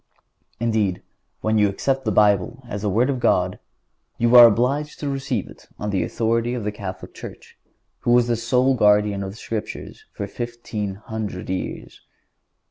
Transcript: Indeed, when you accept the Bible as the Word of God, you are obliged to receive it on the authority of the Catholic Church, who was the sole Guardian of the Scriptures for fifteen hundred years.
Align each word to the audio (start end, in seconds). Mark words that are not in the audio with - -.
Indeed, 0.59 1.03
when 1.41 1.59
you 1.59 1.69
accept 1.69 2.05
the 2.05 2.11
Bible 2.11 2.63
as 2.67 2.81
the 2.81 2.89
Word 2.89 3.11
of 3.11 3.19
God, 3.19 3.59
you 4.17 4.35
are 4.35 4.47
obliged 4.47 4.99
to 4.99 5.07
receive 5.09 5.47
it 5.47 5.67
on 5.77 5.91
the 5.91 6.01
authority 6.01 6.55
of 6.55 6.63
the 6.63 6.71
Catholic 6.71 7.13
Church, 7.13 7.55
who 7.99 8.09
was 8.09 8.25
the 8.25 8.35
sole 8.35 8.73
Guardian 8.73 9.21
of 9.21 9.29
the 9.29 9.37
Scriptures 9.37 10.05
for 10.11 10.25
fifteen 10.25 10.95
hundred 10.95 11.51
years. 11.51 12.01